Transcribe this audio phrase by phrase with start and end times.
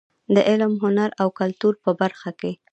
[0.33, 2.51] د علم، هنر او کلتور په برخه کې.